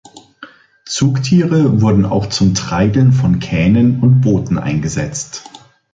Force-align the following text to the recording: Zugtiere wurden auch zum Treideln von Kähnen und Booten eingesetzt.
Zugtiere 0.83 1.79
wurden 1.81 2.05
auch 2.05 2.25
zum 2.25 2.55
Treideln 2.55 3.13
von 3.13 3.37
Kähnen 3.37 3.99
und 4.01 4.21
Booten 4.21 4.57
eingesetzt. 4.57 5.43